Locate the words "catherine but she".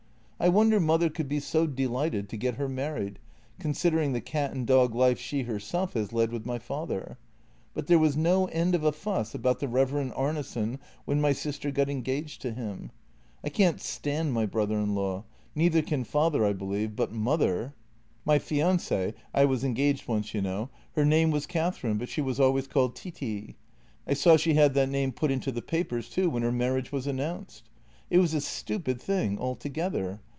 21.45-22.21